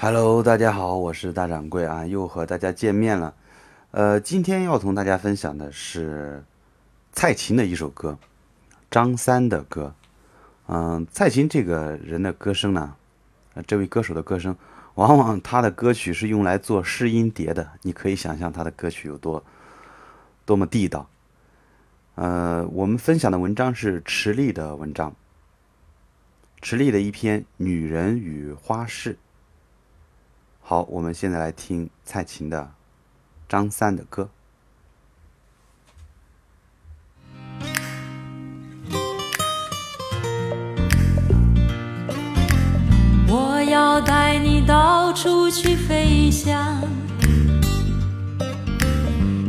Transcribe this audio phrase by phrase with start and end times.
[0.00, 3.34] Hello，大家好，我是大掌柜啊，又和大家见面了。
[3.90, 6.44] 呃，今天要同大家分享的是
[7.10, 8.16] 蔡琴的一首歌，
[8.92, 9.92] 张三的歌。
[10.68, 12.94] 嗯，蔡琴这个人的歌声呢，
[13.54, 14.54] 呃，这位歌手的歌声，
[14.94, 17.68] 往往他的歌曲是用来做试音碟的。
[17.82, 19.42] 你可以想象他的歌曲有多
[20.44, 21.10] 多么地道。
[22.14, 25.12] 呃，我们分享的文章是池莉的文章，
[26.62, 29.14] 池莉的一篇《女人与花市》。
[30.70, 32.60] 好，我们现在来听蔡琴的
[33.48, 34.24] 《张三的歌》。
[43.26, 46.82] 我要带你到处去飞翔，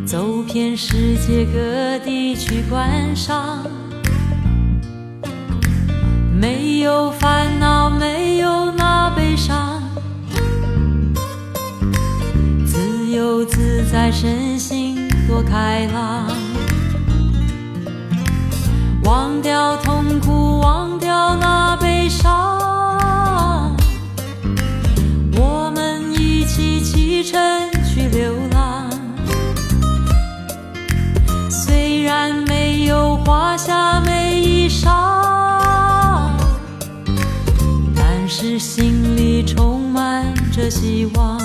[0.08, 3.70] 走遍世界各地去观赏，
[6.39, 7.38] 没有烦
[14.12, 16.28] 身心多开朗，
[19.03, 23.75] 忘掉痛苦，忘掉那悲伤，
[25.38, 27.39] 我们一起启程
[27.86, 28.89] 去流浪。
[31.50, 36.31] 虽然没有华厦美衣裳，
[37.95, 41.39] 但是心里充满着希望。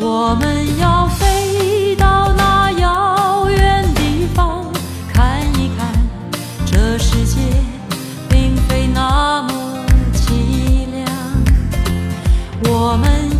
[0.00, 0.97] 我们要
[12.90, 13.37] 我们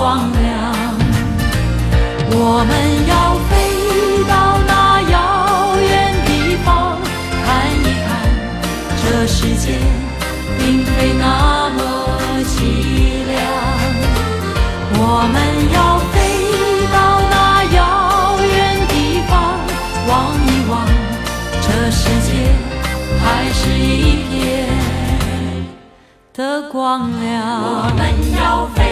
[0.00, 0.40] 光亮
[2.30, 2.72] 我们
[3.06, 3.12] 要
[3.50, 3.52] 飞
[4.26, 4.32] 到
[4.66, 4.72] 那
[5.02, 5.92] 遥远
[6.24, 6.96] 地方
[7.44, 8.08] 看一看
[8.96, 9.76] 这世界
[10.58, 11.78] 并非那么
[12.48, 12.48] 凄
[13.28, 13.30] 凉。
[14.94, 15.02] 我
[15.32, 15.36] 们
[15.76, 15.78] 要
[16.10, 16.14] 飞
[16.94, 16.96] 到
[17.30, 17.34] 那
[17.76, 17.78] 遥
[18.40, 18.50] 远
[18.88, 19.30] 地方
[20.08, 20.10] 望
[20.46, 20.72] 一望
[21.60, 22.28] 这世界
[23.22, 23.22] 还
[23.52, 24.32] 是一片
[26.32, 26.38] 的
[26.70, 27.28] 光亮。
[27.62, 27.66] 我
[27.98, 28.00] 们
[28.38, 28.89] 要飞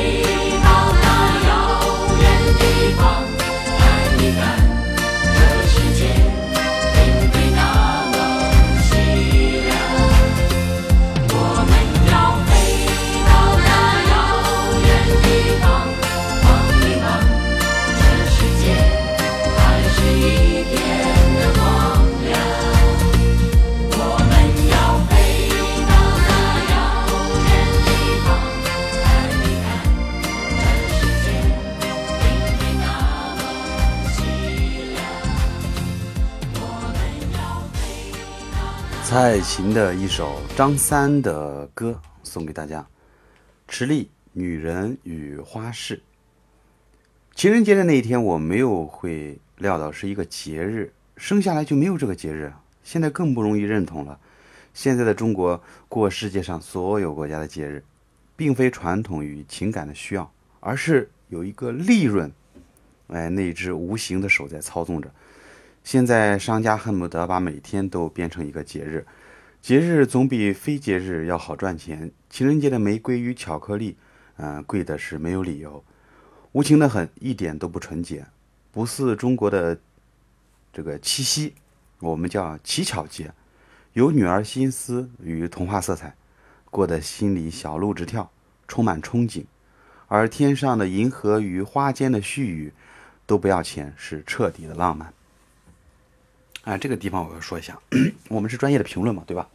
[39.20, 42.82] 蔡琴的一首张三的歌送给大家，
[43.66, 45.96] 《池莉女人与花市》。
[47.34, 52.52] 情人节的那一天，我没有会料到是一个节日，生下来就没有这个节日，
[52.84, 54.20] 现在更不容易认同了。
[54.72, 57.82] 现在的中国过世界上所有国家的节日，
[58.36, 62.30] 并非传统与情感的需要，而是有一个利润，
[63.08, 65.12] 哎，那只无形的手在操纵着。
[65.84, 69.06] 现在商家恨不得把每天都变成一个节日，
[69.62, 72.10] 节日总比非节日要好赚钱。
[72.28, 73.96] 情人节的玫瑰与巧克力，
[74.36, 75.82] 嗯，贵的是没有理由。
[76.52, 78.26] 无情的很，一点都不纯洁，
[78.70, 79.78] 不似中国的
[80.72, 81.54] 这个七夕，
[82.00, 83.32] 我们叫乞巧节，
[83.94, 86.14] 有女儿心思与童话色彩，
[86.70, 88.30] 过得心里小鹿直跳，
[88.66, 89.44] 充满憧憬。
[90.06, 92.72] 而天上的银河与花间的絮语，
[93.26, 95.12] 都不要钱，是彻底的浪漫。
[96.68, 97.78] 啊，这个地方我要说一下，
[98.28, 99.48] 我们是专业的评论嘛，对吧？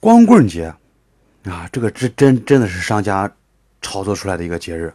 [0.00, 0.74] 光棍节，
[1.44, 3.30] 啊，这个真真真的是商家。
[3.86, 4.90] 炒作出来的一个节日，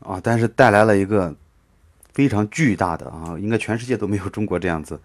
[0.00, 1.34] 啊，但是带来了一个
[2.12, 5.00] 非常巨大的啊，应该全世界都没有中国这样子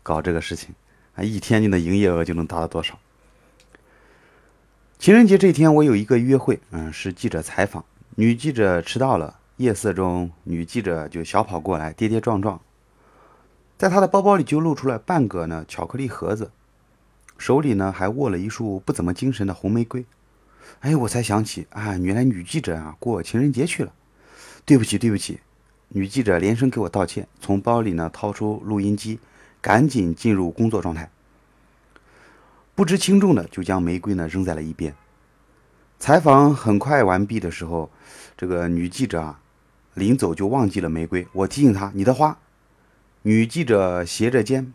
[0.00, 0.72] 搞这个事情
[1.16, 2.96] 啊，一天你的营业额就能达到多少？
[5.00, 7.84] 情人节这一天，我有一个约会，嗯，是记者采访，
[8.14, 12.60] 女记者迟到了，夜色中，女记者就小跑过来，跌跌撞撞，
[13.78, 16.50] 在他的包包里就露出了半个呢巧克力盒子，
[17.38, 20.04] 手里呢还握了一束不怎么精神的红玫瑰。
[20.80, 23.92] 哎，我才想起啊，原来女记者啊过情人节去了。
[24.66, 25.38] 对不起，对不起，
[25.90, 29.20] 女记者连声给我道歉，从包里呢掏出录音机，
[29.60, 31.08] 赶紧进入工作状态。
[32.74, 34.92] 不知轻重的就将玫瑰呢扔在了一边。
[36.00, 37.88] 采访很快完毕的时候，
[38.36, 39.40] 这个女记者啊
[39.94, 41.24] 临走就忘记了玫瑰。
[41.32, 42.36] 我提醒她：“你的花。”
[43.22, 44.72] 女记者斜着肩，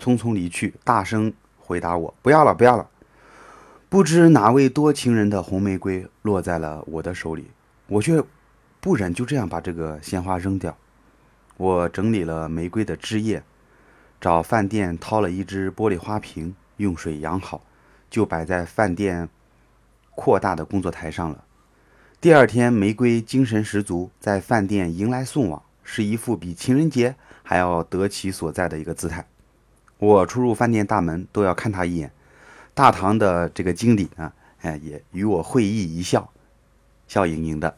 [0.00, 2.88] 匆匆离去，大声回答我：“不要了，不要了。”
[3.90, 7.50] 不知哪位多情人的红玫瑰落在了我的手里，
[7.88, 8.24] 我却
[8.80, 10.74] 不忍就这样把这个鲜花扔掉。
[11.58, 13.42] 我整理了玫瑰的枝叶，
[14.18, 17.60] 找饭店掏了一只玻璃花瓶，用水养好，
[18.08, 19.28] 就摆在饭店
[20.14, 21.44] 扩大的工作台上了。
[22.18, 29.26] 第二天，玫瑰精神十足，在饭店迎来送往，是一副比情人节还要得其所在的一个姿态。
[29.98, 32.12] 我出入饭店大门都要看他一眼。
[32.74, 36.32] 大堂的这个经理呢，哎，也与我会意一笑，
[37.06, 37.76] 笑盈盈的。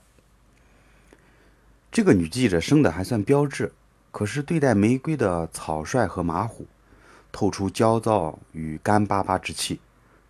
[1.91, 3.73] 这个女记者生的还算标致，
[4.11, 6.67] 可是对待玫瑰的草率和马虎，
[7.33, 9.81] 透出焦躁与干巴巴之气，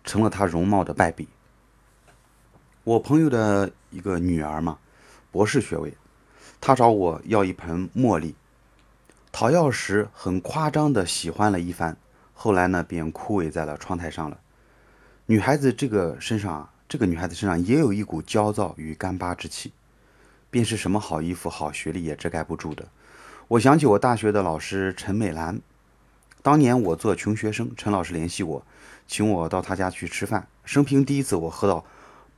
[0.03, 1.27] 成了她容貌的败笔。
[2.83, 4.77] 我朋友的一个女儿嘛，
[5.31, 5.95] 博士学位，
[6.59, 8.35] 她找我要一盆茉莉，
[9.35, 11.97] 讨要时很夸张的喜欢了一番，
[12.33, 14.39] 后来呢，便枯萎在了窗台上了。
[15.25, 19.73] 女孩子这个身上啊，这个女孩子身上也有一股焦躁与干巴之气，
[20.49, 22.87] 便是什么好衣服、好学历也遮盖不住的。
[23.49, 25.59] 我想起我大学的老师陈美兰，
[26.41, 28.65] 当年我做穷学生，陈老师联系我，
[29.05, 30.47] 请我到他家去吃饭。
[30.63, 31.83] 生平第一次我喝到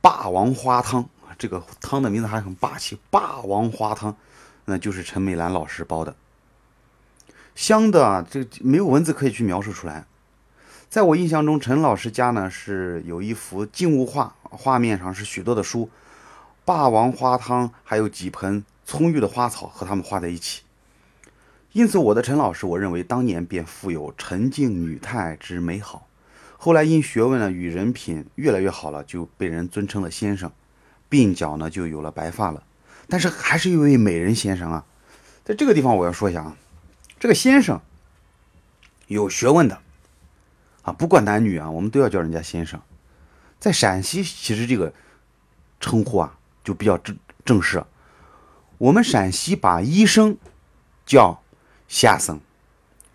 [0.00, 1.08] 霸王花汤，
[1.38, 4.16] 这个汤的名字还很霸气，霸王花汤，
[4.64, 6.16] 那就是陈美兰老师煲的，
[7.58, 10.06] 香的啊，这没有文字可以去描述出来。
[10.88, 15.90] 在我印象中，陈老师家呢是有一幅静物画，画面上是许多的书，
[16.64, 20.62] 霸王花汤，还有几盆葱郁的花草和他们画在一起。
[21.72, 26.06] 因此，我的陈老师，我认为当年便富有沉静女态之美好。
[26.56, 30.52] 后来因学问呢与人品越来越好了，就被人尊称了先生，
[31.10, 32.62] 鬓角呢就有了白发了。
[33.08, 34.84] 但是还是一位美人先生啊。
[35.44, 36.56] 在这个地方我要说一下啊，
[37.18, 37.80] 这个先生
[39.06, 39.80] 有学问的。
[40.82, 42.80] 啊，不管男女啊，我们都要叫人家先生。
[43.60, 44.92] 在陕西，其实这个
[45.80, 47.84] 称呼啊就比较正正式。
[48.78, 50.38] 我们陕西把医生
[51.04, 51.42] 叫
[51.88, 52.40] 先生，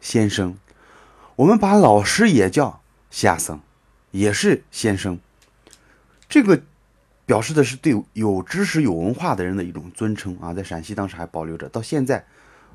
[0.02, 0.56] 先生；
[1.38, 3.62] 我们把老师也叫先生，
[4.12, 5.18] 也是先生。
[6.28, 6.62] 这个
[7.26, 10.54] 表示的是对有知识、有文化的人的一种尊称啊。
[10.54, 12.26] 在陕西当时还保留着，到现在，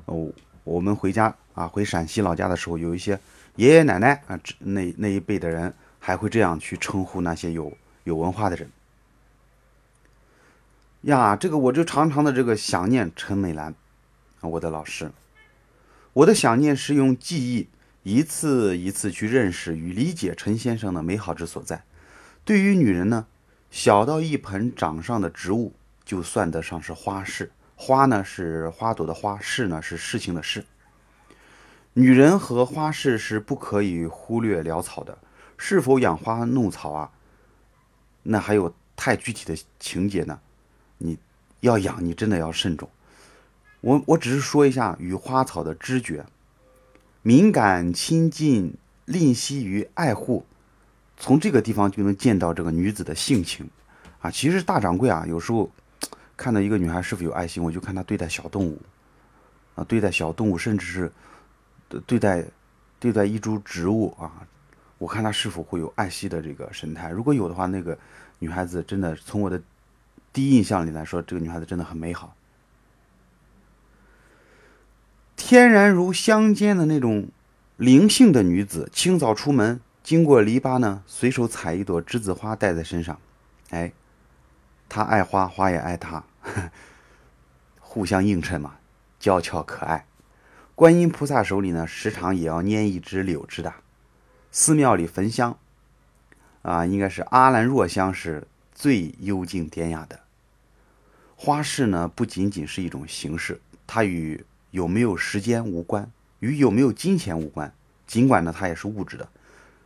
[0.05, 0.29] 哦，
[0.69, 3.19] 我们回家啊，回陕西老家的时候，有一些。
[3.55, 8.69] 爷爷奶奶啊，那那一辈的人还会这样去称呼那些有有文化的人
[11.01, 11.35] 呀。
[11.35, 13.73] 这个我就常常的这个想念陈美兰，
[14.39, 15.11] 我的老师。
[16.13, 17.67] 我的想念是用记忆
[18.03, 21.83] 一次一次去认识与理解陈先生的美好之所在。
[22.45, 23.25] 对于女人呢，
[23.71, 25.73] 小到一盆掌上的植物，
[26.05, 27.51] 就算得上是花事。
[27.81, 30.65] 花呢是花朵的花，事呢是事情的事。
[31.93, 35.17] 女人和花事是不可以忽略潦草的。
[35.57, 37.09] 是否养花弄草啊？
[38.21, 40.37] 那还有太具体的情节呢。
[40.97, 41.17] 你
[41.61, 42.89] 要养，你真的要慎重。
[43.79, 46.25] 我我只是说一下与花草的知觉，
[47.21, 48.73] 敏感、亲近、
[49.05, 50.45] 吝惜于爱护，
[51.17, 53.69] 从这个地方就能见到这个女子的性情
[54.19, 54.29] 啊。
[54.29, 55.69] 其实大掌柜啊，有时候
[56.39, 58.81] 看到一个女孩是否有爱心，我就看她对待小动物
[59.75, 61.11] 啊，对待小动物，甚至是
[62.07, 62.45] 对待
[62.97, 64.47] 对待一株植物啊。
[64.97, 67.97] 我看她是否会有爱惜的这个神态，如果有的话，那个
[68.39, 69.61] 女孩子真的从我的
[70.31, 72.33] 第一印象里来说，这个女孩子真的很美好，
[75.35, 77.27] 天然如乡间的那种
[77.75, 83.19] 灵性的女子，清早出门经过篱笆呢，随手采一朵栀子花带在身上，
[83.71, 83.91] 哎，
[84.89, 86.23] 他爱花，花也爱她，
[87.79, 88.75] 互相映衬嘛，
[89.19, 90.05] 娇俏可爱。
[90.75, 93.73] 观音菩萨手里呢，时常也要拈一支柳枝的。
[94.51, 95.57] 寺庙里焚香，
[96.63, 100.21] 啊，应该是阿兰若香是最幽静典雅的。
[101.35, 107.71] 花市呢，不仅仅是一种形式，它与有没有时间无关，与有没有金钱无关。
[108.07, 109.29] 尽管呢，它也是物质的，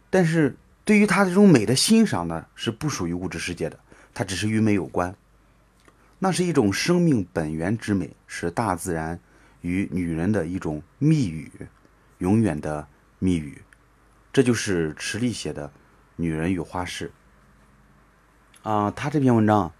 [0.09, 0.55] 但是
[0.85, 3.77] 对于它这种美的欣赏呢，是不属于物质世界的，
[4.13, 5.15] 它只是与美有关。
[6.19, 9.19] 那是一种生命本源之美，是大自然
[9.61, 11.51] 与女人的一种密语，
[12.19, 12.87] 永远的
[13.19, 13.61] 密语。
[14.31, 15.67] 这就是池莉写的
[16.15, 17.11] 《女人与花事》
[18.69, 19.71] 啊，他这篇文章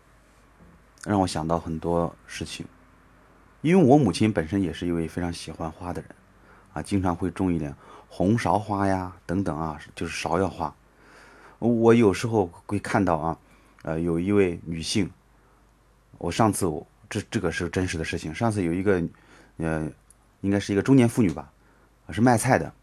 [1.06, 2.66] 让我想到很多事情，
[3.62, 6.12] 因为我母亲本身也是一位非常喜欢花的人
[6.74, 7.74] 啊，经常会种一点
[8.10, 10.76] 红芍花呀等等啊，就是芍药花。
[11.60, 13.40] 我有时候会看到啊，
[13.84, 15.10] 呃，有一位女性，
[16.18, 19.02] 我上次我这这个是真实的事情，上次有一个
[19.58, 19.88] 呃，
[20.42, 21.52] 应该是一个中年妇女吧，
[22.10, 22.74] 是卖菜的。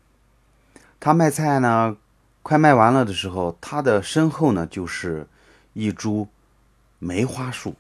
[1.01, 1.97] 她卖菜呢，
[2.43, 5.27] 快卖完了的时候，她的身后呢就是
[5.73, 6.29] 一株
[6.99, 7.75] 梅花树，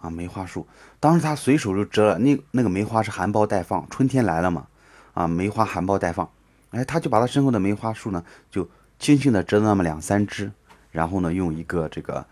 [0.00, 0.66] 啊，梅花树。
[1.00, 4.68] 当时他随手就折了，那那个梅花是含苞待放，春天来了嘛，
[5.14, 6.30] 啊，梅花含苞待放。
[6.70, 8.68] 哎，他就把他身后的梅花树呢，就
[9.00, 10.52] 轻轻的折了那么两三枝，
[10.92, 12.24] 然后呢，用一个这个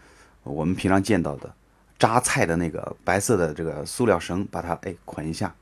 [0.48, 1.52] 我们平常见到的
[1.98, 5.54] 扎菜的那个白色的这个塑料绳，把它哎捆一下，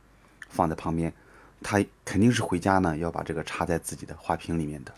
[0.49, 1.13] 放在旁边。
[1.63, 4.93] 他肯定是回家呢，要把这个插在自己的花瓶里面的。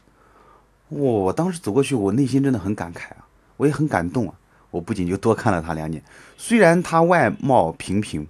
[0.89, 3.27] 我当时走过去，我内心真的很感慨啊，
[3.57, 4.35] 我也很感动啊。
[4.71, 6.03] 我不仅就多看了他两眼，
[6.37, 8.27] 虽然他外貌平平，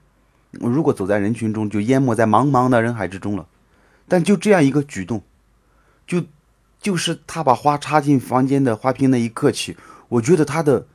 [0.53, 3.45] 如果走在人群中就淹没在茫茫的人海之中了，
[4.07, 5.21] 但就这样一个举动，
[6.07, 6.23] 就
[6.81, 9.77] 就是他把花插进房间的花瓶那一刻起，
[10.09, 10.87] 我觉得他的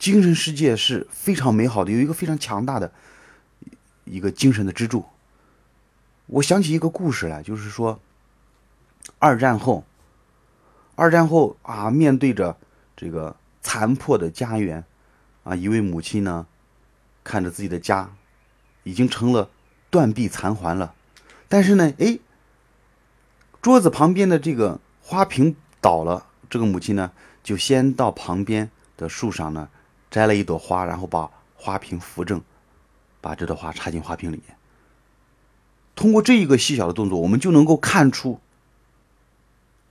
[0.00, 2.90] 精神世界是非常美好的，有一个非常强大的
[4.06, 5.04] 一个精神的支柱。
[6.24, 8.00] 我想起一个故事来，就是说，
[9.18, 9.84] 二战后，
[10.94, 12.56] 二战后啊，面对着
[12.96, 14.82] 这个残破的家园，
[15.44, 16.46] 啊，一位母亲呢，
[17.22, 18.10] 看着自己的家
[18.84, 19.50] 已经成了
[19.90, 20.94] 断壁残垣了，
[21.46, 22.18] 但是呢，哎，
[23.60, 29.68] 桌子旁边的这个花瓶倒了，这个母亲呢，就先到旁边的树上呢，
[30.10, 32.42] 摘了一朵花，然后把花瓶扶正，
[33.20, 34.56] 把这朵花插进花瓶里面。
[35.94, 38.40] 通过这一个细小的动作，我们就能够看出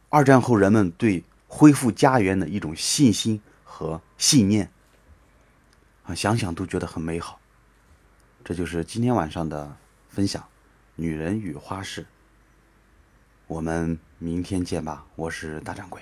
[0.09, 4.71] 二战后人们对恢复家园的一种信心和信念
[6.03, 7.39] 啊，想想都觉得很美好。
[8.43, 9.77] 这就是今天晚上的
[10.09, 10.41] 分享，
[10.95, 12.01] 《女人与花市》。
[13.45, 16.01] 我们明天见吧，我是大掌柜。